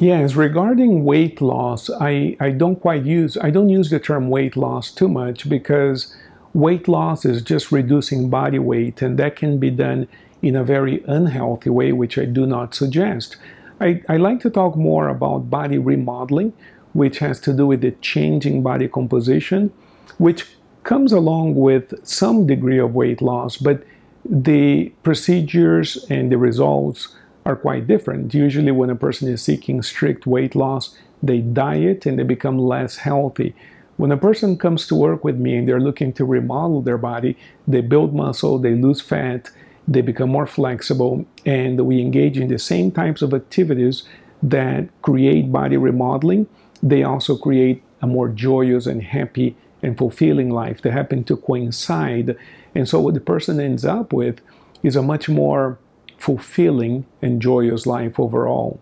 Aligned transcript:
Yes, 0.00 0.36
regarding 0.36 1.04
weight 1.04 1.40
loss, 1.40 1.90
I, 1.90 2.36
I 2.38 2.50
don't 2.50 2.80
quite 2.80 3.04
use 3.04 3.36
I 3.36 3.50
don't 3.50 3.68
use 3.68 3.90
the 3.90 3.98
term 3.98 4.30
weight 4.30 4.56
loss 4.56 4.92
too 4.92 5.08
much 5.08 5.48
because 5.48 6.14
weight 6.54 6.86
loss 6.86 7.24
is 7.24 7.42
just 7.42 7.72
reducing 7.72 8.30
body 8.30 8.60
weight 8.60 9.02
and 9.02 9.18
that 9.18 9.34
can 9.34 9.58
be 9.58 9.70
done 9.70 10.06
in 10.40 10.54
a 10.54 10.62
very 10.62 11.02
unhealthy 11.08 11.70
way, 11.70 11.90
which 11.90 12.16
I 12.16 12.26
do 12.26 12.46
not 12.46 12.76
suggest. 12.76 13.38
I, 13.80 14.00
I 14.08 14.18
like 14.18 14.38
to 14.42 14.50
talk 14.50 14.76
more 14.76 15.08
about 15.08 15.50
body 15.50 15.78
remodeling, 15.78 16.52
which 16.92 17.18
has 17.18 17.40
to 17.40 17.52
do 17.52 17.66
with 17.66 17.80
the 17.80 17.90
changing 18.00 18.62
body 18.62 18.86
composition, 18.86 19.72
which 20.18 20.46
comes 20.84 21.12
along 21.12 21.56
with 21.56 21.92
some 22.06 22.46
degree 22.46 22.78
of 22.78 22.94
weight 22.94 23.20
loss, 23.20 23.56
but 23.56 23.82
the 24.24 24.92
procedures 25.02 26.06
and 26.08 26.30
the 26.30 26.38
results 26.38 27.16
are 27.48 27.56
quite 27.56 27.86
different. 27.86 28.34
Usually, 28.34 28.70
when 28.70 28.90
a 28.90 28.94
person 28.94 29.26
is 29.26 29.40
seeking 29.40 29.80
strict 29.80 30.26
weight 30.26 30.54
loss, 30.54 30.94
they 31.22 31.38
diet 31.38 32.04
and 32.04 32.18
they 32.18 32.22
become 32.22 32.58
less 32.58 32.98
healthy. 32.98 33.54
When 33.96 34.12
a 34.12 34.18
person 34.18 34.58
comes 34.58 34.86
to 34.88 34.94
work 34.94 35.24
with 35.24 35.38
me 35.38 35.56
and 35.56 35.66
they're 35.66 35.80
looking 35.80 36.12
to 36.12 36.26
remodel 36.26 36.82
their 36.82 36.98
body, 36.98 37.38
they 37.66 37.80
build 37.80 38.14
muscle, 38.14 38.58
they 38.58 38.74
lose 38.74 39.00
fat, 39.00 39.50
they 39.88 40.02
become 40.02 40.28
more 40.28 40.46
flexible, 40.46 41.24
and 41.46 41.80
we 41.86 42.02
engage 42.02 42.36
in 42.36 42.48
the 42.48 42.58
same 42.58 42.92
types 42.92 43.22
of 43.22 43.32
activities 43.32 44.02
that 44.42 44.86
create 45.00 45.50
body 45.50 45.78
remodeling. 45.78 46.46
They 46.82 47.02
also 47.02 47.38
create 47.38 47.82
a 48.02 48.06
more 48.06 48.28
joyous 48.28 48.86
and 48.86 49.02
happy 49.02 49.56
and 49.82 49.96
fulfilling 49.96 50.50
life. 50.50 50.82
They 50.82 50.90
happen 50.90 51.24
to 51.24 51.36
coincide. 51.38 52.36
And 52.74 52.86
so, 52.86 53.00
what 53.00 53.14
the 53.14 53.20
person 53.20 53.58
ends 53.58 53.86
up 53.86 54.12
with 54.12 54.42
is 54.82 54.96
a 54.96 55.02
much 55.02 55.30
more 55.30 55.78
fulfilling 56.18 57.06
and 57.22 57.40
joyous 57.40 57.86
life 57.86 58.18
overall. 58.20 58.80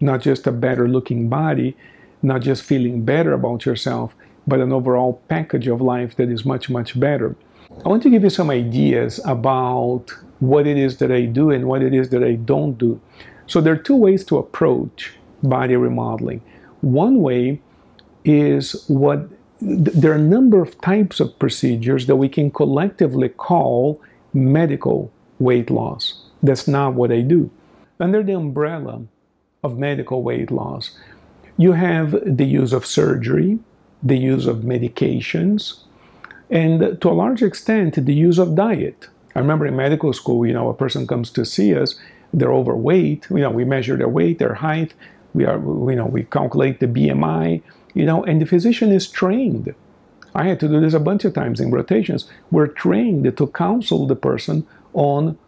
Not 0.00 0.20
just 0.20 0.46
a 0.46 0.52
better 0.52 0.88
looking 0.88 1.28
body, 1.28 1.76
not 2.22 2.42
just 2.42 2.62
feeling 2.62 3.04
better 3.04 3.32
about 3.32 3.64
yourself, 3.64 4.14
but 4.46 4.60
an 4.60 4.72
overall 4.72 5.22
package 5.28 5.68
of 5.68 5.80
life 5.80 6.16
that 6.16 6.28
is 6.28 6.44
much, 6.44 6.68
much 6.68 6.98
better. 6.98 7.36
I 7.84 7.88
want 7.88 8.02
to 8.02 8.10
give 8.10 8.22
you 8.22 8.30
some 8.30 8.50
ideas 8.50 9.20
about 9.24 10.12
what 10.40 10.66
it 10.66 10.76
is 10.76 10.98
that 10.98 11.10
I 11.10 11.24
do 11.24 11.50
and 11.50 11.66
what 11.66 11.82
it 11.82 11.94
is 11.94 12.10
that 12.10 12.22
I 12.22 12.34
don't 12.34 12.76
do. 12.76 13.00
So, 13.46 13.60
there 13.60 13.72
are 13.72 13.84
two 13.88 13.96
ways 13.96 14.24
to 14.26 14.38
approach 14.38 15.12
body 15.42 15.76
remodeling. 15.76 16.42
One 16.80 17.22
way 17.22 17.60
is 18.24 18.84
what 18.88 19.28
there 19.60 20.12
are 20.12 20.16
a 20.16 20.18
number 20.18 20.60
of 20.60 20.80
types 20.80 21.20
of 21.20 21.38
procedures 21.38 22.06
that 22.06 22.16
we 22.16 22.28
can 22.28 22.50
collectively 22.50 23.28
call 23.28 24.00
medical 24.32 25.12
weight 25.38 25.70
loss. 25.70 26.21
That's 26.42 26.66
not 26.66 26.94
what 26.94 27.12
I 27.12 27.20
do. 27.20 27.50
Under 28.00 28.22
the 28.22 28.32
umbrella 28.32 29.02
of 29.62 29.78
medical 29.78 30.22
weight 30.22 30.50
loss, 30.50 30.96
you 31.56 31.72
have 31.72 32.10
the 32.24 32.46
use 32.46 32.72
of 32.72 32.84
surgery, 32.84 33.58
the 34.02 34.16
use 34.16 34.46
of 34.46 34.58
medications, 34.58 35.84
and 36.50 37.00
to 37.00 37.08
a 37.08 37.12
large 37.12 37.42
extent, 37.42 38.04
the 38.04 38.14
use 38.14 38.38
of 38.38 38.54
diet. 38.54 39.08
I 39.34 39.38
remember 39.38 39.66
in 39.66 39.76
medical 39.76 40.12
school, 40.12 40.44
you 40.46 40.52
know, 40.52 40.68
a 40.68 40.74
person 40.74 41.06
comes 41.06 41.30
to 41.30 41.44
see 41.44 41.74
us, 41.74 41.94
they're 42.34 42.52
overweight, 42.52 43.26
you 43.30 43.38
know, 43.38 43.50
we 43.50 43.64
measure 43.64 43.96
their 43.96 44.08
weight, 44.08 44.38
their 44.38 44.54
height, 44.54 44.94
we 45.34 45.44
are, 45.44 45.58
you 45.58 45.96
know, 45.96 46.06
we 46.06 46.24
calculate 46.24 46.80
the 46.80 46.86
BMI, 46.86 47.62
you 47.94 48.04
know, 48.04 48.24
and 48.24 48.40
the 48.40 48.46
physician 48.46 48.90
is 48.90 49.08
trained. 49.08 49.74
I 50.34 50.44
had 50.44 50.60
to 50.60 50.68
do 50.68 50.80
this 50.80 50.94
a 50.94 51.00
bunch 51.00 51.24
of 51.24 51.34
times 51.34 51.60
in 51.60 51.70
rotations. 51.70 52.28
We're 52.50 52.66
trained 52.66 53.36
to 53.36 53.46
counsel 53.48 54.06
the 54.06 54.16
person 54.16 54.66
on 54.94 55.38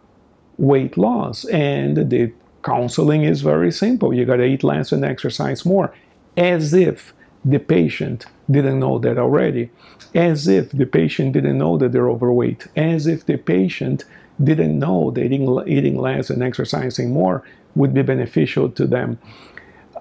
weight 0.57 0.97
loss. 0.97 1.45
And 1.45 2.09
the 2.09 2.31
counseling 2.63 3.23
is 3.23 3.41
very 3.41 3.71
simple. 3.71 4.13
You 4.13 4.25
got 4.25 4.37
to 4.37 4.45
eat 4.45 4.63
less 4.63 4.91
and 4.91 5.05
exercise 5.05 5.65
more, 5.65 5.93
as 6.35 6.73
if 6.73 7.13
the 7.43 7.59
patient 7.59 8.25
didn't 8.49 8.79
know 8.79 8.97
that 8.99 9.17
already, 9.17 9.69
as 10.13 10.47
if 10.47 10.71
the 10.71 10.85
patient 10.85 11.33
didn't 11.33 11.57
know 11.57 11.77
that 11.77 11.91
they're 11.91 12.09
overweight, 12.09 12.67
as 12.75 13.05
if 13.07 13.25
the 13.25 13.37
patient 13.37 14.03
didn't 14.43 14.77
know 14.79 15.11
that 15.11 15.23
eating, 15.23 15.63
eating 15.67 15.97
less 15.97 16.29
and 16.29 16.41
exercising 16.43 17.11
more 17.13 17.43
would 17.75 17.93
be 17.93 18.01
beneficial 18.01 18.69
to 18.69 18.87
them. 18.87 19.19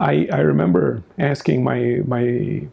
I, 0.00 0.26
I 0.32 0.38
remember 0.38 1.02
asking 1.18 1.62
my, 1.62 2.00
my, 2.06 2.66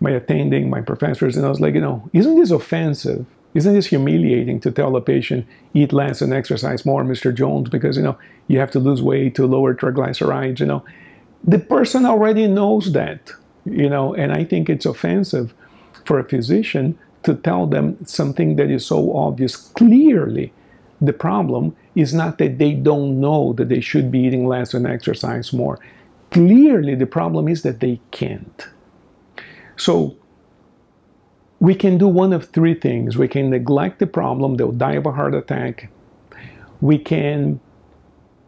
my 0.00 0.10
attending, 0.10 0.68
my 0.68 0.80
professors, 0.80 1.36
and 1.36 1.46
I 1.46 1.48
was 1.48 1.60
like, 1.60 1.74
you 1.74 1.80
know, 1.80 2.08
isn't 2.12 2.36
this 2.36 2.50
offensive? 2.50 3.24
Isn't 3.58 3.74
this 3.74 3.86
humiliating 3.86 4.60
to 4.60 4.70
tell 4.70 4.94
a 4.94 5.00
patient, 5.00 5.44
eat 5.74 5.92
less 5.92 6.22
and 6.22 6.32
exercise 6.32 6.86
more, 6.86 7.02
Mr. 7.02 7.34
Jones, 7.34 7.68
because, 7.68 7.96
you 7.96 8.04
know, 8.04 8.16
you 8.46 8.60
have 8.60 8.70
to 8.70 8.78
lose 8.78 9.02
weight 9.02 9.34
to 9.34 9.46
lower 9.46 9.74
triglycerides, 9.74 10.60
you 10.60 10.66
know. 10.66 10.84
The 11.42 11.58
person 11.58 12.06
already 12.06 12.46
knows 12.46 12.92
that, 12.92 13.32
you 13.64 13.90
know, 13.90 14.14
and 14.14 14.32
I 14.32 14.44
think 14.44 14.70
it's 14.70 14.86
offensive 14.86 15.52
for 16.04 16.20
a 16.20 16.28
physician 16.28 16.96
to 17.24 17.34
tell 17.34 17.66
them 17.66 17.96
something 18.06 18.54
that 18.56 18.70
is 18.70 18.86
so 18.86 19.16
obvious. 19.16 19.56
Clearly, 19.56 20.52
the 21.00 21.12
problem 21.12 21.74
is 21.96 22.14
not 22.14 22.38
that 22.38 22.58
they 22.58 22.74
don't 22.74 23.20
know 23.20 23.54
that 23.54 23.68
they 23.68 23.80
should 23.80 24.12
be 24.12 24.20
eating 24.20 24.46
less 24.46 24.72
and 24.72 24.86
exercise 24.86 25.52
more. 25.52 25.80
Clearly, 26.30 26.94
the 26.94 27.06
problem 27.06 27.48
is 27.48 27.62
that 27.62 27.80
they 27.80 28.00
can't. 28.12 28.68
So, 29.76 30.16
we 31.60 31.74
can 31.74 31.98
do 31.98 32.06
one 32.06 32.32
of 32.32 32.48
three 32.50 32.74
things. 32.74 33.16
We 33.16 33.28
can 33.28 33.50
neglect 33.50 33.98
the 33.98 34.06
problem, 34.06 34.56
they'll 34.56 34.72
die 34.72 34.94
of 34.94 35.06
a 35.06 35.12
heart 35.12 35.34
attack. 35.34 35.90
We 36.80 36.98
can 36.98 37.60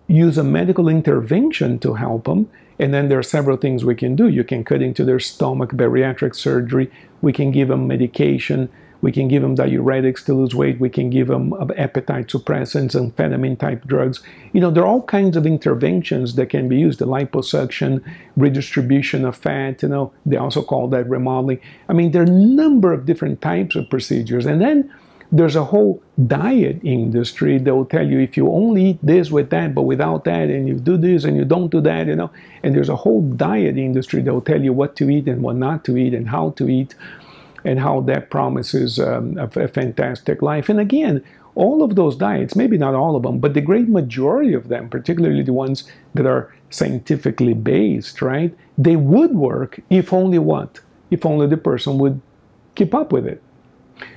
use 0.06 0.38
a 0.38 0.44
medical 0.44 0.88
intervention 0.88 1.78
to 1.80 1.94
help 1.94 2.24
them. 2.24 2.48
And 2.78 2.94
then 2.94 3.08
there 3.08 3.18
are 3.18 3.22
several 3.22 3.56
things 3.56 3.84
we 3.84 3.94
can 3.94 4.16
do. 4.16 4.28
You 4.28 4.42
can 4.42 4.64
cut 4.64 4.80
into 4.80 5.04
their 5.04 5.20
stomach, 5.20 5.70
bariatric 5.72 6.34
surgery. 6.34 6.90
We 7.20 7.32
can 7.32 7.50
give 7.50 7.68
them 7.68 7.86
medication. 7.86 8.70
We 9.00 9.12
can 9.12 9.28
give 9.28 9.42
them 9.42 9.56
diuretics 9.56 10.24
to 10.26 10.34
lose 10.34 10.54
weight. 10.54 10.80
We 10.80 10.90
can 10.90 11.10
give 11.10 11.28
them 11.28 11.54
appetite 11.76 12.28
suppressants, 12.28 12.94
amphetamine 12.94 13.58
type 13.58 13.86
drugs. 13.86 14.22
You 14.52 14.60
know, 14.60 14.70
there 14.70 14.82
are 14.82 14.86
all 14.86 15.02
kinds 15.02 15.36
of 15.36 15.46
interventions 15.46 16.34
that 16.34 16.46
can 16.46 16.68
be 16.68 16.78
used. 16.78 16.98
The 16.98 17.06
liposuction, 17.06 18.02
redistribution 18.36 19.24
of 19.24 19.36
fat, 19.36 19.82
you 19.82 19.88
know, 19.88 20.12
they 20.26 20.36
also 20.36 20.62
call 20.62 20.88
that 20.88 21.08
remodeling. 21.08 21.60
I 21.88 21.92
mean, 21.92 22.12
there 22.12 22.22
are 22.22 22.26
a 22.26 22.30
number 22.30 22.92
of 22.92 23.06
different 23.06 23.40
types 23.40 23.76
of 23.76 23.88
procedures. 23.88 24.46
And 24.46 24.60
then 24.60 24.92
there's 25.32 25.54
a 25.54 25.64
whole 25.64 26.02
diet 26.26 26.80
industry 26.82 27.58
that 27.58 27.74
will 27.74 27.84
tell 27.84 28.06
you 28.06 28.18
if 28.18 28.36
you 28.36 28.50
only 28.50 28.90
eat 28.90 28.98
this 29.00 29.30
with 29.30 29.50
that, 29.50 29.74
but 29.74 29.82
without 29.82 30.24
that, 30.24 30.50
and 30.50 30.66
you 30.66 30.74
do 30.74 30.96
this 30.96 31.24
and 31.24 31.36
you 31.36 31.44
don't 31.44 31.70
do 31.70 31.80
that, 31.80 32.08
you 32.08 32.16
know. 32.16 32.30
And 32.64 32.74
there's 32.74 32.88
a 32.88 32.96
whole 32.96 33.22
diet 33.22 33.78
industry 33.78 34.22
that 34.22 34.34
will 34.34 34.40
tell 34.40 34.60
you 34.60 34.72
what 34.72 34.96
to 34.96 35.08
eat 35.08 35.28
and 35.28 35.42
what 35.42 35.56
not 35.56 35.84
to 35.84 35.96
eat 35.96 36.14
and 36.14 36.28
how 36.28 36.50
to 36.50 36.68
eat 36.68 36.96
and 37.64 37.80
how 37.80 38.00
that 38.02 38.30
promises 38.30 38.98
um, 38.98 39.36
a, 39.38 39.46
a 39.60 39.68
fantastic 39.68 40.42
life. 40.42 40.68
And 40.68 40.80
again, 40.80 41.22
all 41.54 41.82
of 41.82 41.96
those 41.96 42.16
diets, 42.16 42.54
maybe 42.54 42.78
not 42.78 42.94
all 42.94 43.16
of 43.16 43.22
them, 43.22 43.38
but 43.38 43.54
the 43.54 43.60
great 43.60 43.88
majority 43.88 44.54
of 44.54 44.68
them, 44.68 44.88
particularly 44.88 45.42
the 45.42 45.52
ones 45.52 45.84
that 46.14 46.26
are 46.26 46.54
scientifically 46.70 47.54
based, 47.54 48.22
right? 48.22 48.54
They 48.78 48.96
would 48.96 49.34
work 49.34 49.80
if 49.90 50.12
only 50.12 50.38
what? 50.38 50.80
If 51.10 51.26
only 51.26 51.46
the 51.48 51.56
person 51.56 51.98
would 51.98 52.20
keep 52.76 52.94
up 52.94 53.12
with 53.12 53.26
it. 53.26 53.42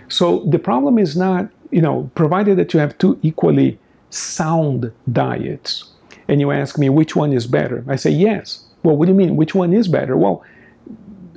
So 0.08 0.46
the 0.46 0.60
problem 0.60 1.00
is 1.00 1.18
not, 1.18 1.50
you 1.72 1.82
know, 1.82 2.10
provided 2.14 2.58
that 2.58 2.74
you 2.74 2.80
have 2.80 2.98
two 2.98 3.20
equally 3.24 3.80
sound 4.12 4.92
diets, 5.12 5.92
and 6.28 6.40
you 6.40 6.52
ask 6.52 6.78
me 6.78 6.88
which 6.88 7.16
one 7.16 7.34
is 7.34 7.48
better, 7.48 7.84
I 7.88 7.96
say 7.96 8.12
yes. 8.12 8.66
Well, 8.84 8.96
what 8.96 9.08
do 9.08 9.12
you 9.12 9.18
mean? 9.18 9.36
Which 9.36 9.56
one 9.56 9.74
is 9.74 9.88
better? 9.88 10.16
Well, 10.16 10.44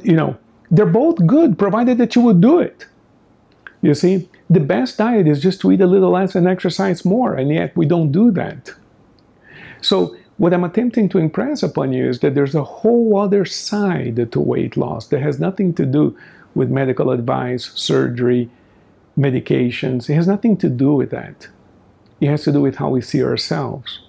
you 0.03 0.13
know, 0.13 0.37
they're 0.71 0.87
both 0.87 1.27
good, 1.27 1.59
provided 1.59 1.99
that 1.99 2.15
you 2.17 2.23
would 2.23 2.41
do 2.41 2.59
it. 2.59 2.87
You 3.83 3.95
see, 3.95 4.29
the 4.51 4.61
best 4.61 4.99
diet 4.99 5.27
is 5.27 5.41
just 5.41 5.61
to 5.61 5.73
eat 5.73 5.81
a 5.81 5.87
little 5.87 6.11
less 6.11 6.35
and 6.35 6.47
exercise 6.47 7.05
more, 7.05 7.35
and 7.35 7.51
yet 7.51 7.77
we 7.77 7.87
don't 7.87 8.13
do 8.13 8.31
that. 8.33 8.73
So, 9.81 10.17
what 10.39 10.53
I'm 10.53 10.65
attempting 10.65 11.09
to 11.11 11.19
impress 11.19 11.63
upon 11.63 11.93
you 11.93 12.09
is 12.09 12.21
that 12.21 12.35
there's 12.35 12.55
a 12.55 12.65
whole 12.65 13.19
other 13.19 13.45
side 13.45 14.31
to 14.33 14.41
weight 14.41 14.77
loss 14.77 15.07
that 15.09 15.23
has 15.23 15.41
nothing 15.41 15.73
to 15.75 15.87
do 15.87 16.17
with 16.55 16.71
medical 16.71 17.11
advice, 17.11 17.71
surgery, 17.75 18.51
medications. 19.19 20.11
It 20.11 20.15
has 20.15 20.27
nothing 20.27 20.57
to 20.59 20.69
do 20.69 20.95
with 20.95 21.11
that. 21.11 21.49
It 22.21 22.29
has 22.29 22.45
to 22.45 22.53
do 22.53 22.61
with 22.61 22.77
how 22.77 22.91
we 22.91 23.01
see 23.01 23.23
ourselves. 23.23 24.01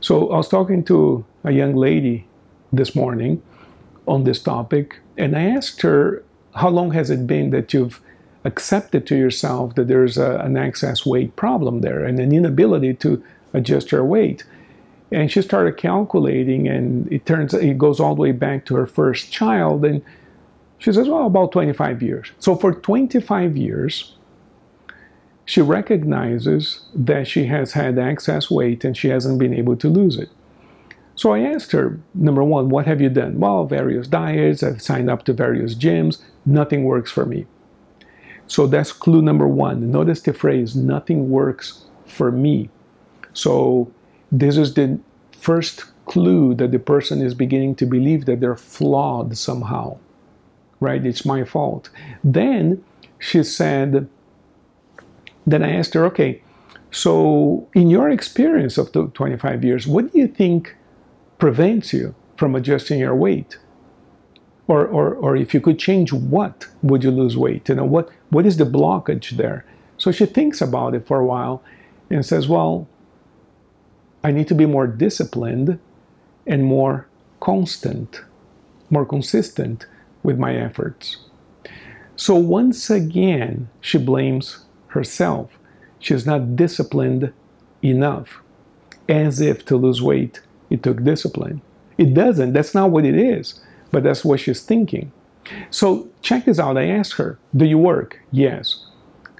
So, 0.00 0.30
I 0.30 0.36
was 0.36 0.48
talking 0.48 0.84
to 0.84 1.24
a 1.44 1.52
young 1.52 1.74
lady 1.74 2.26
this 2.72 2.94
morning 2.94 3.42
on 4.06 4.24
this 4.24 4.40
topic, 4.40 4.98
and 5.16 5.36
I 5.36 5.42
asked 5.42 5.82
her, 5.82 6.22
How 6.54 6.68
long 6.68 6.92
has 6.92 7.10
it 7.10 7.26
been 7.26 7.50
that 7.50 7.72
you've 7.72 8.00
accepted 8.44 9.06
to 9.08 9.16
yourself 9.16 9.74
that 9.74 9.88
there's 9.88 10.16
a, 10.16 10.36
an 10.38 10.56
excess 10.56 11.04
weight 11.04 11.34
problem 11.36 11.80
there 11.80 12.04
and 12.04 12.18
an 12.20 12.32
inability 12.32 12.94
to 12.94 13.22
adjust 13.52 13.92
your 13.92 14.04
weight? 14.04 14.44
And 15.10 15.30
she 15.30 15.42
started 15.42 15.76
calculating, 15.76 16.66
and 16.66 17.10
it 17.12 17.26
turns 17.26 17.54
it 17.54 17.78
goes 17.78 18.00
all 18.00 18.14
the 18.14 18.22
way 18.22 18.32
back 18.32 18.66
to 18.66 18.74
her 18.76 18.86
first 18.86 19.32
child. 19.32 19.84
And 19.84 20.02
she 20.78 20.92
says, 20.92 21.08
Well, 21.08 21.26
about 21.26 21.52
25 21.52 22.02
years. 22.02 22.32
So 22.38 22.56
for 22.56 22.74
25 22.74 23.56
years, 23.56 24.16
she 25.44 25.60
recognizes 25.60 26.80
that 26.92 27.28
she 27.28 27.46
has 27.46 27.72
had 27.72 27.98
excess 27.98 28.50
weight 28.50 28.84
and 28.84 28.96
she 28.96 29.08
hasn't 29.08 29.38
been 29.38 29.54
able 29.54 29.76
to 29.76 29.88
lose 29.88 30.18
it. 30.18 30.28
So 31.16 31.32
I 31.32 31.40
asked 31.40 31.72
her, 31.72 31.98
number 32.14 32.44
one, 32.44 32.68
what 32.68 32.86
have 32.86 33.00
you 33.00 33.08
done? 33.08 33.40
Well, 33.40 33.64
various 33.64 34.06
diets, 34.06 34.62
I've 34.62 34.82
signed 34.82 35.10
up 35.10 35.24
to 35.24 35.32
various 35.32 35.74
gyms, 35.74 36.22
nothing 36.44 36.84
works 36.84 37.10
for 37.10 37.24
me. 37.24 37.46
So 38.46 38.66
that's 38.66 38.92
clue 38.92 39.22
number 39.22 39.48
one. 39.48 39.90
Notice 39.90 40.20
the 40.20 40.34
phrase, 40.34 40.76
nothing 40.76 41.30
works 41.30 41.84
for 42.04 42.30
me. 42.30 42.68
So 43.32 43.90
this 44.30 44.56
is 44.58 44.74
the 44.74 45.00
first 45.32 45.84
clue 46.04 46.54
that 46.54 46.70
the 46.70 46.78
person 46.78 47.22
is 47.22 47.34
beginning 47.34 47.74
to 47.76 47.86
believe 47.86 48.26
that 48.26 48.40
they're 48.40 48.56
flawed 48.56 49.36
somehow, 49.36 49.96
right? 50.80 51.04
It's 51.04 51.24
my 51.24 51.44
fault. 51.44 51.88
Then 52.22 52.84
she 53.18 53.42
said, 53.42 54.08
then 55.46 55.62
I 55.62 55.72
asked 55.72 55.94
her, 55.94 56.04
okay, 56.06 56.42
so 56.90 57.68
in 57.74 57.90
your 57.90 58.10
experience 58.10 58.78
of 58.78 58.92
the 58.92 59.08
25 59.08 59.64
years, 59.64 59.86
what 59.86 60.12
do 60.12 60.18
you 60.18 60.28
think 60.28 60.76
prevents 61.38 61.92
you 61.92 62.14
from 62.36 62.54
adjusting 62.54 63.00
your 63.00 63.14
weight? 63.14 63.58
Or, 64.68 64.84
or, 64.86 65.14
or 65.14 65.36
if 65.36 65.54
you 65.54 65.60
could 65.60 65.78
change 65.78 66.12
what 66.12 66.66
would 66.82 67.04
you 67.04 67.10
lose 67.10 67.36
weight? 67.36 67.68
You 67.68 67.76
know, 67.76 67.84
what, 67.84 68.10
what 68.30 68.46
is 68.46 68.56
the 68.56 68.64
blockage 68.64 69.30
there? 69.36 69.64
So 69.96 70.10
she 70.10 70.26
thinks 70.26 70.60
about 70.60 70.94
it 70.94 71.06
for 71.06 71.20
a 71.20 71.26
while 71.26 71.62
and 72.10 72.26
says, 72.26 72.48
well, 72.48 72.88
I 74.24 74.32
need 74.32 74.48
to 74.48 74.54
be 74.54 74.66
more 74.66 74.86
disciplined 74.86 75.78
and 76.46 76.64
more 76.64 77.06
constant, 77.40 78.22
more 78.90 79.06
consistent 79.06 79.86
with 80.22 80.38
my 80.38 80.56
efforts. 80.56 81.18
So 82.16 82.34
once 82.34 82.90
again, 82.90 83.68
she 83.80 83.98
blames 83.98 84.64
herself. 84.88 85.58
She's 85.98 86.26
not 86.26 86.56
disciplined 86.56 87.32
enough, 87.82 88.40
as 89.08 89.40
if 89.40 89.64
to 89.66 89.76
lose 89.76 90.02
weight 90.02 90.40
it 90.70 90.82
took 90.82 91.04
discipline. 91.04 91.60
It 91.98 92.14
doesn't. 92.14 92.52
That's 92.52 92.74
not 92.74 92.90
what 92.90 93.04
it 93.04 93.14
is. 93.14 93.60
But 93.90 94.02
that's 94.02 94.24
what 94.24 94.40
she's 94.40 94.62
thinking. 94.62 95.12
So 95.70 96.08
check 96.22 96.44
this 96.44 96.58
out. 96.58 96.76
I 96.76 96.88
asked 96.88 97.14
her, 97.14 97.38
Do 97.56 97.64
you 97.64 97.78
work? 97.78 98.20
Yes. 98.32 98.84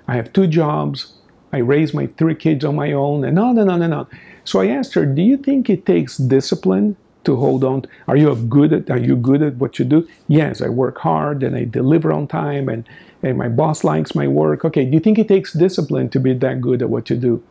I 0.09 0.15
have 0.17 0.33
two 0.33 0.47
jobs. 0.47 1.13
I 1.53 1.59
raise 1.59 1.93
my 1.93 2.07
three 2.07 2.35
kids 2.35 2.65
on 2.65 2.77
my 2.77 2.93
own, 2.93 3.25
and 3.25 3.39
on 3.39 3.59
and 3.59 3.71
on 3.71 3.83
and 3.83 3.95
on. 3.95 4.07
So 4.45 4.61
I 4.61 4.69
asked 4.69 4.95
her, 4.95 5.05
Do 5.05 5.23
you 5.23 5.37
think 5.37 5.69
it 5.69 5.85
takes 5.85 6.17
discipline 6.17 6.97
to 7.25 7.37
hold 7.37 7.65
on? 7.65 7.85
Are 8.09 8.17
you 8.17 8.35
good 8.35 8.73
at 8.73 8.89
are 8.89 8.99
you 8.99 9.17
good 9.17 9.43
at 9.43 9.57
what 9.57 9.79
you 9.79 9.85
do? 9.85 10.09
Yes, 10.29 10.63
I 10.63 10.69
work 10.69 10.99
hard 10.99 11.43
and 11.43 11.55
I 11.57 11.65
deliver 11.65 12.13
on 12.13 12.27
time 12.29 12.69
and, 12.69 12.89
and 13.23 13.37
my 13.37 13.49
boss 13.49 13.85
likes 13.85 14.15
my 14.15 14.29
work. 14.29 14.65
Okay, 14.65 14.85
do 14.85 14.93
you 14.93 15.01
think 15.01 15.19
it 15.19 15.29
takes 15.29 15.53
discipline 15.53 16.09
to 16.11 16.21
be 16.21 16.33
that 16.35 16.61
good 16.61 16.83
at 16.83 16.89
what 16.89 17.11
you 17.11 17.17
do? 17.17 17.43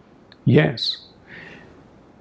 Yes. 0.46 1.05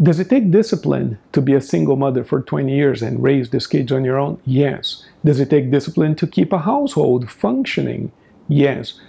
Does 0.02 0.18
it 0.18 0.28
take 0.28 0.50
discipline 0.50 1.18
to 1.32 1.40
be 1.40 1.54
a 1.54 1.60
single 1.60 1.96
mother 1.96 2.24
for 2.24 2.42
20 2.42 2.74
years 2.74 3.00
and 3.00 3.22
raise 3.22 3.50
these 3.50 3.66
kids 3.66 3.92
on 3.92 4.04
your 4.04 4.18
own? 4.18 4.40
Yes. 4.44 5.04
Does 5.24 5.38
it 5.38 5.50
take 5.50 5.70
discipline 5.70 6.16
to 6.16 6.26
keep 6.26 6.52
a 6.52 6.58
household 6.58 7.30
functioning? 7.30 8.10
Yes. 8.48 9.00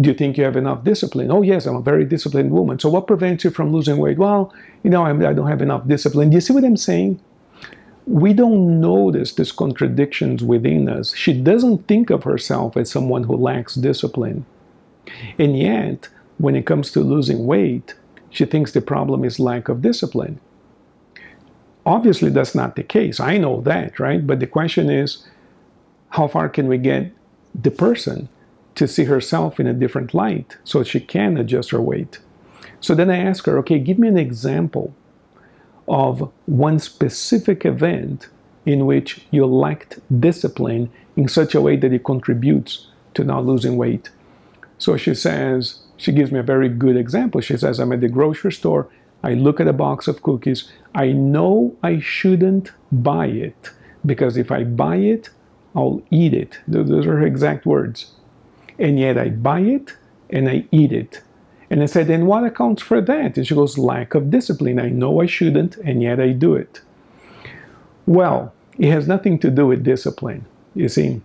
Do 0.00 0.10
you 0.10 0.14
think 0.14 0.36
you 0.36 0.44
have 0.44 0.56
enough 0.56 0.84
discipline? 0.84 1.30
Oh, 1.30 1.42
yes, 1.42 1.66
I'm 1.66 1.76
a 1.76 1.80
very 1.80 2.04
disciplined 2.04 2.52
woman. 2.52 2.78
So, 2.78 2.88
what 2.90 3.06
prevents 3.06 3.44
you 3.44 3.50
from 3.50 3.72
losing 3.72 3.96
weight? 3.96 4.18
Well, 4.18 4.54
you 4.84 4.90
know, 4.90 5.04
I 5.04 5.12
don't 5.12 5.48
have 5.48 5.62
enough 5.62 5.88
discipline. 5.88 6.30
Do 6.30 6.34
you 6.34 6.40
see 6.40 6.52
what 6.52 6.64
I'm 6.64 6.76
saying? 6.76 7.18
We 8.06 8.34
don't 8.34 8.80
notice 8.80 9.32
these 9.34 9.50
contradictions 9.50 10.44
within 10.44 10.88
us. 10.88 11.12
She 11.16 11.32
doesn't 11.32 11.88
think 11.88 12.10
of 12.10 12.22
herself 12.22 12.76
as 12.76 12.90
someone 12.90 13.24
who 13.24 13.36
lacks 13.36 13.74
discipline. 13.74 14.44
And 15.38 15.58
yet, 15.58 16.08
when 16.38 16.54
it 16.54 16.66
comes 16.66 16.92
to 16.92 17.00
losing 17.00 17.46
weight, 17.46 17.94
she 18.30 18.44
thinks 18.44 18.72
the 18.72 18.80
problem 18.80 19.24
is 19.24 19.40
lack 19.40 19.68
of 19.68 19.82
discipline. 19.82 20.40
Obviously, 21.84 22.30
that's 22.30 22.54
not 22.54 22.76
the 22.76 22.82
case. 22.82 23.20
I 23.20 23.38
know 23.38 23.60
that, 23.62 24.00
right? 24.00 24.26
But 24.26 24.40
the 24.40 24.46
question 24.46 24.90
is 24.90 25.26
how 26.10 26.28
far 26.28 26.48
can 26.48 26.66
we 26.66 26.78
get 26.78 27.12
the 27.54 27.70
person 27.70 28.28
to 28.74 28.88
see 28.88 29.04
herself 29.04 29.58
in 29.60 29.66
a 29.66 29.72
different 29.72 30.12
light 30.12 30.56
so 30.64 30.82
she 30.82 31.00
can 31.00 31.36
adjust 31.36 31.70
her 31.70 31.80
weight? 31.80 32.18
So 32.80 32.94
then 32.94 33.10
I 33.10 33.18
ask 33.18 33.46
her, 33.46 33.58
okay, 33.58 33.78
give 33.78 33.98
me 33.98 34.08
an 34.08 34.18
example 34.18 34.94
of 35.88 36.30
one 36.46 36.78
specific 36.78 37.64
event 37.64 38.28
in 38.64 38.84
which 38.84 39.24
you 39.30 39.46
lacked 39.46 40.00
discipline 40.20 40.90
in 41.16 41.28
such 41.28 41.54
a 41.54 41.60
way 41.60 41.76
that 41.76 41.92
it 41.92 42.04
contributes 42.04 42.88
to 43.14 43.24
not 43.24 43.46
losing 43.46 43.76
weight. 43.76 44.10
So 44.78 44.96
she 44.96 45.14
says, 45.14 45.80
she 45.96 46.12
gives 46.12 46.30
me 46.30 46.38
a 46.38 46.42
very 46.42 46.68
good 46.68 46.96
example. 46.96 47.40
She 47.40 47.56
says, 47.56 47.78
I'm 47.78 47.92
at 47.92 48.00
the 48.00 48.08
grocery 48.08 48.52
store. 48.52 48.88
I 49.22 49.34
look 49.34 49.60
at 49.60 49.68
a 49.68 49.72
box 49.72 50.08
of 50.08 50.22
cookies. 50.22 50.70
I 50.94 51.12
know 51.12 51.76
I 51.82 51.98
shouldn't 52.00 52.72
buy 52.92 53.26
it 53.26 53.70
because 54.04 54.36
if 54.36 54.50
I 54.52 54.64
buy 54.64 54.96
it, 54.96 55.30
I'll 55.74 56.02
eat 56.10 56.32
it. 56.32 56.58
Those 56.68 57.06
are 57.06 57.18
her 57.18 57.26
exact 57.26 57.66
words. 57.66 58.12
And 58.78 58.98
yet 58.98 59.18
I 59.18 59.30
buy 59.30 59.60
it 59.60 59.96
and 60.30 60.48
I 60.48 60.66
eat 60.70 60.92
it. 60.92 61.22
And 61.68 61.82
I 61.82 61.86
said, 61.86 62.08
and 62.10 62.26
what 62.26 62.44
accounts 62.44 62.82
for 62.82 63.00
that? 63.00 63.36
And 63.36 63.46
she 63.46 63.54
goes, 63.54 63.76
lack 63.76 64.14
of 64.14 64.30
discipline. 64.30 64.78
I 64.78 64.88
know 64.88 65.20
I 65.20 65.26
shouldn't, 65.26 65.76
and 65.78 66.00
yet 66.00 66.20
I 66.20 66.30
do 66.30 66.54
it. 66.54 66.80
Well, 68.06 68.54
it 68.78 68.90
has 68.90 69.08
nothing 69.08 69.38
to 69.40 69.50
do 69.50 69.66
with 69.66 69.82
discipline, 69.82 70.46
you 70.74 70.88
see. 70.88 71.22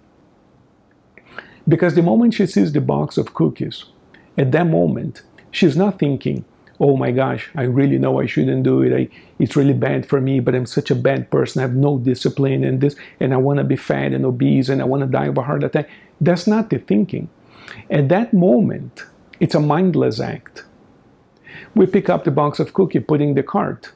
Because 1.68 1.94
the 1.94 2.02
moment 2.02 2.34
she 2.34 2.48
sees 2.48 2.72
the 2.72 2.82
box 2.82 3.18
of 3.18 3.36
cookies, 3.36 3.86
at 4.38 4.52
that 4.52 4.68
moment, 4.68 5.22
she's 5.52 5.76
not 5.76 6.00
thinking, 6.00 6.46
oh 6.80 6.98
my 6.98 7.12
gosh, 7.12 7.50
I 7.56 7.64
really 7.64 8.00
know 8.00 8.20
I 8.20 8.26
shouldn't 8.26 8.64
do 8.64 8.82
it. 8.82 8.94
I, 8.94 9.10
it's 9.38 9.56
really 9.56 9.74
bad 9.74 10.06
for 10.06 10.20
me, 10.20 10.40
but 10.40 10.56
I'm 10.56 10.66
such 10.66 10.90
a 10.90 10.96
bad 10.96 11.30
person. 11.30 11.60
I 11.60 11.64
have 11.64 11.76
no 11.76 12.00
discipline 12.00 12.64
and 12.64 12.82
this, 12.82 12.96
and 13.20 13.34
I 13.34 13.38
want 13.38 13.58
to 13.60 13.64
be 13.64 13.76
fat 13.76 14.14
and 14.14 14.26
obese 14.26 14.68
and 14.68 14.82
I 14.82 14.86
want 14.86 15.02
to 15.02 15.08
die 15.08 15.28
of 15.28 15.38
a 15.38 15.44
heart 15.44 15.64
attack. 15.64 15.90
That's 16.20 16.48
not 16.48 16.70
the 16.70 16.80
thinking. 16.80 17.30
At 17.90 18.10
that 18.10 18.34
moment, 18.34 19.06
it's 19.40 19.56
a 19.56 19.60
mindless 19.60 20.20
act. 20.20 20.64
We 21.76 21.86
pick 21.86 22.10
up 22.10 22.24
the 22.24 22.32
box 22.32 22.60
of 22.60 22.74
cookie, 22.74 23.00
put 23.00 23.22
in 23.22 23.36
the 23.36 23.44
cart. 23.44 23.92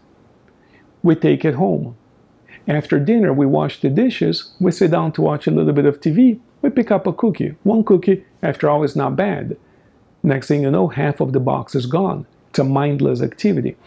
We 1.01 1.15
take 1.15 1.43
it 1.43 1.55
home. 1.55 1.97
After 2.67 2.99
dinner, 2.99 3.33
we 3.33 3.45
wash 3.45 3.81
the 3.81 3.89
dishes. 3.89 4.53
We 4.59 4.71
sit 4.71 4.91
down 4.91 5.11
to 5.13 5.21
watch 5.21 5.47
a 5.47 5.51
little 5.51 5.73
bit 5.73 5.85
of 5.85 6.01
TV. 6.01 6.39
We 6.61 6.69
pick 6.69 6.89
up 6.89 7.05
a 7.05 7.13
cookie. 7.13 7.55
One 7.63 7.83
cookie, 7.83 8.25
after 8.41 8.69
all, 8.69 8.83
is 8.83 8.95
not 8.95 9.15
bad. 9.15 9.57
Next 10.25 10.47
thing 10.47 10.63
you 10.63 10.71
know, 10.71 10.87
half 10.87 11.19
of 11.19 11.33
the 11.33 11.39
box 11.39 11.75
is 11.75 11.85
gone. 11.85 12.25
It's 12.49 12.57
a 12.57 12.63
mindless 12.63 13.21
activity. 13.21 13.77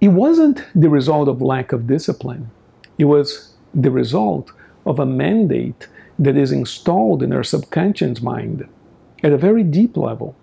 It 0.00 0.08
wasn't 0.08 0.64
the 0.74 0.88
result 0.88 1.28
of 1.28 1.40
lack 1.40 1.70
of 1.70 1.86
discipline, 1.86 2.50
it 2.98 3.04
was 3.04 3.52
the 3.72 3.92
result 3.92 4.50
of 4.84 4.98
a 4.98 5.06
mandate 5.06 5.86
that 6.18 6.36
is 6.36 6.50
installed 6.50 7.22
in 7.22 7.32
our 7.32 7.44
subconscious 7.44 8.20
mind 8.20 8.66
at 9.22 9.32
a 9.32 9.38
very 9.38 9.62
deep 9.62 9.96
level 9.96 10.34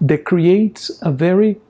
that 0.00 0.24
creates 0.24 0.90
a 1.02 1.12
very 1.12 1.60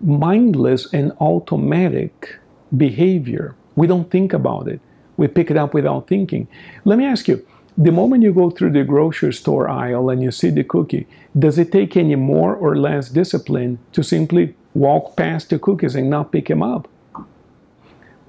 mindless 0.00 0.92
and 0.94 1.12
automatic 1.20 2.38
behavior. 2.76 3.54
We 3.76 3.86
don't 3.86 4.10
think 4.10 4.32
about 4.32 4.68
it. 4.68 4.80
We 5.16 5.28
pick 5.28 5.50
it 5.50 5.56
up 5.56 5.74
without 5.74 6.06
thinking. 6.08 6.48
Let 6.84 6.98
me 6.98 7.04
ask 7.04 7.28
you 7.28 7.46
the 7.76 7.92
moment 7.92 8.22
you 8.22 8.32
go 8.32 8.50
through 8.50 8.72
the 8.72 8.84
grocery 8.84 9.32
store 9.32 9.68
aisle 9.68 10.10
and 10.10 10.22
you 10.22 10.30
see 10.30 10.50
the 10.50 10.64
cookie, 10.64 11.06
does 11.38 11.58
it 11.58 11.72
take 11.72 11.96
any 11.96 12.16
more 12.16 12.54
or 12.54 12.76
less 12.76 13.08
discipline 13.08 13.78
to 13.92 14.02
simply 14.02 14.54
walk 14.74 15.16
past 15.16 15.50
the 15.50 15.58
cookies 15.58 15.94
and 15.94 16.10
not 16.10 16.32
pick 16.32 16.48
them 16.48 16.62
up? 16.62 16.88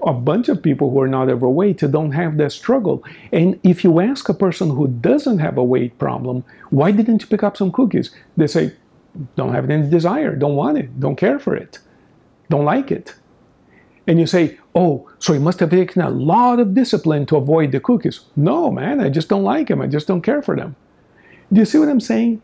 A 0.04 0.12
bunch 0.12 0.48
of 0.48 0.62
people 0.62 0.90
who 0.90 1.00
are 1.00 1.08
not 1.08 1.28
overweight 1.28 1.78
don't 1.78 2.12
have 2.12 2.36
that 2.38 2.50
struggle. 2.50 3.04
And 3.30 3.60
if 3.62 3.84
you 3.84 4.00
ask 4.00 4.28
a 4.28 4.34
person 4.34 4.70
who 4.70 4.88
doesn't 4.88 5.38
have 5.38 5.56
a 5.56 5.64
weight 5.64 5.98
problem, 5.98 6.44
why 6.70 6.90
didn't 6.90 7.22
you 7.22 7.28
pick 7.28 7.42
up 7.42 7.56
some 7.56 7.70
cookies? 7.70 8.10
They 8.36 8.48
say, 8.48 8.72
don't 9.36 9.52
have 9.52 9.68
any 9.70 9.88
desire, 9.88 10.34
don't 10.34 10.56
want 10.56 10.78
it, 10.78 10.98
don't 10.98 11.16
care 11.16 11.38
for 11.38 11.54
it, 11.54 11.78
don't 12.48 12.64
like 12.64 12.90
it. 12.90 13.14
And 14.06 14.18
you 14.18 14.26
say, 14.26 14.58
oh, 14.74 15.10
so 15.18 15.32
you 15.32 15.40
must 15.40 15.60
have 15.60 15.70
taken 15.70 16.02
a 16.02 16.10
lot 16.10 16.58
of 16.60 16.74
discipline 16.74 17.26
to 17.26 17.36
avoid 17.36 17.72
the 17.72 17.80
cookies. 17.80 18.20
No, 18.36 18.70
man, 18.70 19.00
I 19.00 19.08
just 19.08 19.28
don't 19.28 19.44
like 19.44 19.68
them. 19.68 19.82
I 19.82 19.86
just 19.86 20.06
don't 20.06 20.22
care 20.22 20.42
for 20.42 20.56
them. 20.56 20.76
Do 21.52 21.60
you 21.60 21.64
see 21.64 21.78
what 21.78 21.88
I'm 21.88 22.00
saying? 22.00 22.42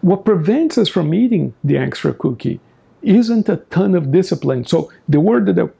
What 0.00 0.24
prevents 0.24 0.76
us 0.76 0.88
from 0.88 1.14
eating 1.14 1.54
the 1.62 1.78
extra 1.78 2.12
cookie 2.12 2.60
isn't 3.02 3.48
a 3.48 3.56
ton 3.70 3.94
of 3.94 4.10
discipline. 4.10 4.64
So 4.64 4.90
the 5.08 5.20
word 5.20 5.46
that 5.46 5.54
the, 5.54 5.70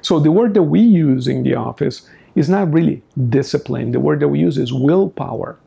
so 0.00 0.20
the 0.20 0.30
word 0.30 0.54
that 0.54 0.62
we 0.62 0.80
use 0.80 1.26
in 1.26 1.42
the 1.42 1.56
office 1.56 2.08
is 2.36 2.48
not 2.48 2.72
really 2.72 3.02
discipline. 3.28 3.90
The 3.90 4.00
word 4.00 4.20
that 4.20 4.28
we 4.28 4.38
use 4.38 4.58
is 4.58 4.72
willpower. 4.72 5.58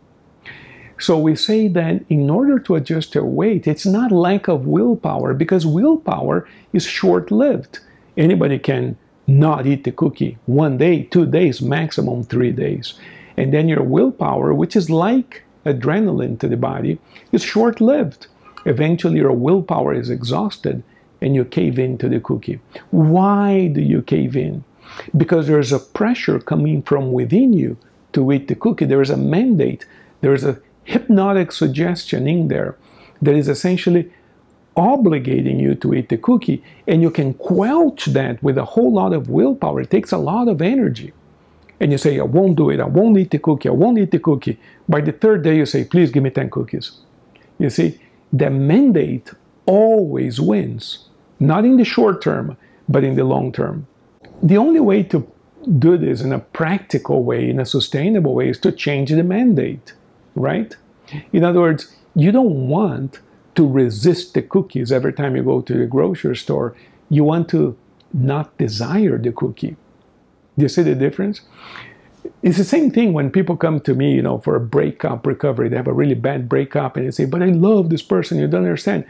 So 1.00 1.18
we 1.18 1.36
say 1.36 1.68
that 1.70 2.04
in 2.10 2.30
order 2.30 2.60
to 2.60 2.76
adjust 2.76 3.16
your 3.16 3.26
weight, 3.26 3.68
it's 3.68 3.86
not 3.86 4.12
lack 4.12 4.48
of 4.48 4.68
willpower 4.68 5.34
because 5.34 5.66
willpower 5.66 6.48
is 6.74 6.86
short-lived 6.86 7.80
Anybody 8.20 8.60
can 8.60 8.98
not 9.28 9.66
eat 9.66 9.86
the 9.86 9.94
cookie 9.94 10.38
one 10.46 10.78
day, 10.78 11.04
two 11.04 11.26
days, 11.26 11.62
maximum 11.62 12.24
three 12.24 12.52
days. 12.52 12.96
And 13.38 13.54
then 13.54 13.70
your 13.70 13.82
willpower, 13.82 14.54
which 14.54 14.76
is 14.76 14.90
like 14.90 15.44
adrenaline 15.66 16.38
to 16.40 16.50
the 16.50 16.58
body, 16.58 17.00
is 17.32 17.44
short 17.44 17.80
lived. 17.80 18.28
Eventually, 18.66 19.20
your 19.20 19.32
willpower 19.32 19.94
is 19.94 20.10
exhausted 20.10 20.84
and 21.22 21.34
you 21.34 21.46
cave 21.46 21.80
in 21.80 21.98
to 22.00 22.10
the 22.10 22.20
cookie. 22.20 22.60
Why 22.92 23.68
do 23.68 23.82
you 23.82 24.02
cave 24.02 24.36
in? 24.36 24.66
Because 25.16 25.48
there's 25.48 25.72
a 25.72 25.80
pressure 25.80 26.40
coming 26.40 26.82
from 26.82 27.14
within 27.14 27.54
you 27.54 27.78
to 28.12 28.32
eat 28.34 28.50
the 28.50 28.56
cookie. 28.56 28.86
There 28.86 29.02
is 29.02 29.10
a 29.10 29.18
mandate, 29.18 29.86
there 30.20 30.34
is 30.34 30.44
a 30.44 30.60
hypnotic 30.84 31.54
suggestion 31.54 32.28
in 32.28 32.50
there 32.50 32.76
that 33.22 33.36
is 33.36 33.48
essentially 33.48 34.12
obligating 34.80 35.60
you 35.60 35.76
to 35.76 35.94
eat 35.94 36.10
the 36.10 36.18
cookie, 36.18 36.64
and 36.88 37.02
you 37.02 37.12
can 37.12 37.34
quelch 37.34 38.06
that 38.06 38.42
with 38.42 38.58
a 38.58 38.66
whole 38.66 38.94
lot 38.94 39.14
of 39.14 39.30
willpower. 39.30 39.82
It 39.82 39.92
takes 39.92 40.12
a 40.12 40.18
lot 40.18 40.48
of 40.48 40.62
energy. 40.62 41.12
And 41.80 41.92
you 41.92 41.98
say, 41.98 42.20
I 42.20 42.24
won't 42.24 42.58
do 42.58 42.70
it, 42.70 42.80
I 42.80 42.86
won't 42.86 43.18
eat 43.18 43.32
the 43.32 43.40
cookie, 43.40 43.70
I 43.70 43.72
won't 43.72 44.00
eat 44.00 44.12
the 44.12 44.20
cookie. 44.20 44.60
By 44.88 45.02
the 45.02 45.12
third 45.12 45.44
day, 45.44 45.58
you 45.58 45.66
say, 45.66 45.84
please 45.84 46.12
give 46.12 46.24
me 46.24 46.30
10 46.30 46.50
cookies. 46.50 46.92
You 47.58 47.70
see, 47.70 48.00
the 48.34 48.50
mandate 48.50 49.32
always 49.66 50.42
wins, 50.42 51.06
not 51.40 51.66
in 51.66 51.78
the 51.78 51.86
short 51.86 52.22
term, 52.22 52.58
but 52.88 53.04
in 53.04 53.16
the 53.16 53.24
long 53.24 53.52
term. 53.52 53.88
The 54.42 54.58
only 54.58 54.80
way 54.80 55.04
to 55.04 55.30
do 55.78 55.98
this 55.98 56.22
in 56.22 56.32
a 56.34 56.40
practical 56.40 57.24
way, 57.24 57.50
in 57.50 57.60
a 57.60 57.66
sustainable 57.66 58.34
way, 58.34 58.50
is 58.50 58.60
to 58.60 58.72
change 58.72 59.12
the 59.12 59.24
mandate, 59.24 59.94
right? 60.36 60.76
In 61.32 61.44
other 61.44 61.60
words, 61.60 61.96
you 62.16 62.32
don't 62.32 62.68
want 62.68 63.20
to 63.60 63.68
resist 63.68 64.36
the 64.36 64.42
cookies 64.42 64.90
every 64.90 65.12
time 65.12 65.36
you 65.36 65.44
go 65.44 65.60
to 65.60 65.74
the 65.74 65.86
grocery 65.86 66.38
store. 66.38 66.74
You 67.10 67.26
want 67.26 67.50
to 67.50 67.78
not 68.14 68.58
desire 68.58 69.18
the 69.18 69.34
cookie. 69.34 69.76
Do 70.58 70.64
you 70.64 70.70
see 70.70 70.84
the 70.84 70.96
difference? 70.96 71.42
It's 72.42 72.58
the 72.58 72.64
same 72.64 72.90
thing 72.90 73.12
when 73.12 73.32
people 73.32 73.58
come 73.58 73.82
to 73.82 73.94
me, 73.94 74.14
you 74.14 74.22
know, 74.22 74.38
for 74.38 74.56
a 74.56 74.62
breakup 74.62 75.28
recovery. 75.28 75.68
They 75.68 75.76
have 75.76 75.90
a 75.90 76.00
really 76.02 76.16
bad 76.16 76.48
breakup 76.48 76.96
and 76.96 77.06
they 77.06 77.12
say, 77.12 77.26
But 77.26 77.44
I 77.44 77.48
love 77.48 77.90
this 77.90 78.02
person. 78.02 78.40
You 78.40 78.48
don't 78.48 78.64
understand. 78.64 79.04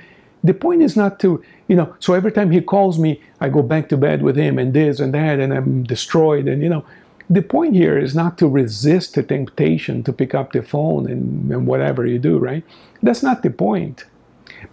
The 0.43 0.55
point 0.55 0.81
is 0.81 0.95
not 0.97 1.19
to, 1.19 1.43
you 1.67 1.75
know, 1.75 1.95
so 1.99 2.15
every 2.15 2.31
time 2.31 2.49
he 2.49 2.59
calls 2.59 2.97
me, 2.97 3.21
I 3.39 3.49
go 3.49 3.61
back 3.61 3.87
to 3.89 3.97
bed 3.97 4.23
with 4.23 4.35
him 4.35 4.57
and 4.57 4.73
this 4.73 4.99
and 4.99 5.13
that 5.13 5.39
and 5.39 5.53
I'm 5.53 5.83
destroyed. 5.83 6.47
And, 6.47 6.63
you 6.63 6.69
know, 6.69 6.83
the 7.29 7.43
point 7.43 7.75
here 7.75 7.99
is 7.99 8.15
not 8.15 8.39
to 8.39 8.47
resist 8.47 9.13
the 9.13 9.21
temptation 9.21 10.01
to 10.05 10.11
pick 10.11 10.33
up 10.33 10.53
the 10.53 10.63
phone 10.63 11.07
and, 11.07 11.51
and 11.51 11.67
whatever 11.67 12.07
you 12.07 12.17
do, 12.17 12.39
right? 12.39 12.63
That's 13.03 13.21
not 13.21 13.43
the 13.43 13.51
point 13.51 14.05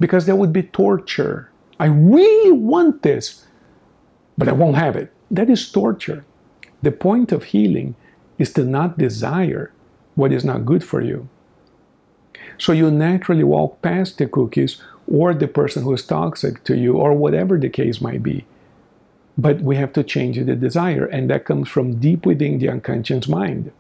because 0.01 0.27
that 0.27 0.37
would 0.37 0.53
be 0.53 0.63
torture. 0.63 1.51
I 1.79 1.87
really 1.87 2.53
want 2.53 3.03
this, 3.03 3.47
but 4.39 4.49
I 4.49 4.53
won't 4.53 4.77
have 4.77 4.97
it. 4.97 5.13
That 5.31 5.51
is 5.51 5.71
torture. 5.71 6.25
The 6.83 6.93
point 6.93 7.33
of 7.33 7.45
healing 7.45 7.95
is 8.39 8.53
to 8.55 8.65
not 8.65 8.99
desire 8.99 9.73
what 10.15 10.33
is 10.33 10.45
not 10.45 10.65
good 10.65 10.85
for 10.85 11.01
you. 11.01 11.29
So 12.59 12.73
you 12.73 12.91
naturally 12.91 13.45
walk 13.45 13.83
past 13.83 14.19
the 14.19 14.27
cookies 14.27 14.81
or 15.07 15.35
the 15.35 15.49
person 15.49 15.83
who 15.83 15.93
is 15.93 16.05
toxic 16.05 16.65
to 16.65 16.77
you 16.77 16.97
or 16.97 17.13
whatever 17.13 17.59
the 17.59 17.69
case 17.69 18.01
might 18.01 18.23
be. 18.23 18.45
But 19.39 19.61
we 19.61 19.77
have 19.77 19.93
to 19.93 20.03
change 20.03 20.37
the 20.39 20.57
desire, 20.57 21.05
and 21.05 21.29
that 21.29 21.45
comes 21.45 21.69
from 21.69 22.01
deep 22.01 22.25
within 22.25 22.59
the 22.59 22.71
unconscious 22.71 23.29
mind. 23.29 23.71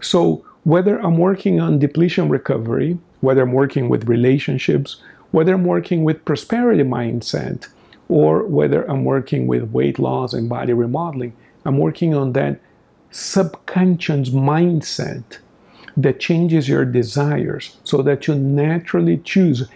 So 0.00 0.44
whether 0.64 0.98
I'm 0.98 1.16
working 1.16 1.60
on 1.60 1.78
depletion 1.78 2.28
recovery, 2.28 2.98
whether 3.20 3.42
I'm 3.42 3.52
working 3.52 3.88
with 3.88 4.08
relationships, 4.08 5.00
whether 5.32 5.54
I'm 5.54 5.64
working 5.64 6.04
with 6.04 6.24
prosperity 6.24 6.84
mindset, 6.84 7.66
or 8.08 8.44
whether 8.44 8.88
I'm 8.90 9.04
working 9.04 9.46
with 9.46 9.72
weight 9.72 9.98
loss 9.98 10.34
and 10.34 10.48
body 10.48 10.72
remodeling, 10.72 11.34
I'm 11.64 11.78
working 11.78 12.14
on 12.14 12.32
that 12.34 12.60
subconscious 13.10 14.30
mindset 14.30 15.38
that 15.96 16.20
changes 16.20 16.68
your 16.68 16.84
desires 16.84 17.76
so 17.84 18.02
that 18.02 18.26
you 18.26 18.34
naturally 18.34 19.18
choose 19.18 19.68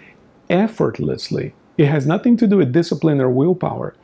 effortlessly. 0.50 1.54
It 1.78 1.86
has 1.86 2.06
nothing 2.06 2.36
to 2.38 2.46
do 2.46 2.58
with 2.58 2.72
discipline 2.72 3.20
or 3.20 3.30
willpower. 3.30 3.94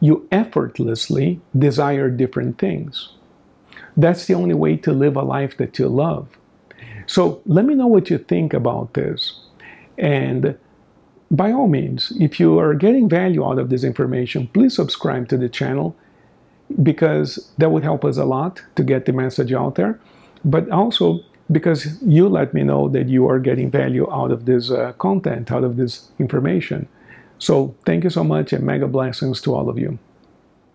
You 0.00 0.26
effortlessly 0.32 1.40
desire 1.56 2.10
different 2.10 2.58
things. 2.58 3.10
That's 3.96 4.26
the 4.26 4.34
only 4.34 4.54
way 4.54 4.76
to 4.78 4.92
live 4.92 5.16
a 5.16 5.22
life 5.22 5.56
that 5.58 5.78
you 5.78 5.88
love. 5.88 6.28
So 7.06 7.42
let 7.46 7.64
me 7.64 7.74
know 7.74 7.86
what 7.86 8.10
you 8.10 8.18
think 8.18 8.54
about 8.54 8.94
this. 8.94 9.40
And 9.98 10.58
by 11.32 11.50
all 11.50 11.66
means, 11.66 12.12
if 12.20 12.38
you 12.38 12.58
are 12.58 12.74
getting 12.74 13.08
value 13.08 13.44
out 13.44 13.58
of 13.58 13.70
this 13.70 13.84
information, 13.84 14.48
please 14.48 14.76
subscribe 14.76 15.28
to 15.28 15.38
the 15.38 15.48
channel 15.48 15.96
because 16.82 17.50
that 17.56 17.70
would 17.70 17.82
help 17.82 18.04
us 18.04 18.18
a 18.18 18.24
lot 18.24 18.62
to 18.76 18.84
get 18.84 19.06
the 19.06 19.12
message 19.12 19.52
out 19.52 19.74
there. 19.76 19.98
But 20.44 20.70
also 20.70 21.20
because 21.50 22.00
you 22.02 22.28
let 22.28 22.54
me 22.54 22.62
know 22.62 22.88
that 22.88 23.08
you 23.08 23.28
are 23.28 23.38
getting 23.38 23.70
value 23.70 24.10
out 24.12 24.30
of 24.30 24.44
this 24.44 24.70
uh, 24.70 24.92
content, 24.98 25.50
out 25.50 25.64
of 25.64 25.76
this 25.76 26.10
information. 26.18 26.86
So 27.38 27.74
thank 27.84 28.04
you 28.04 28.10
so 28.10 28.24
much 28.24 28.52
and 28.52 28.64
mega 28.64 28.86
blessings 28.86 29.40
to 29.42 29.54
all 29.54 29.68
of 29.68 29.78
you. 29.78 29.98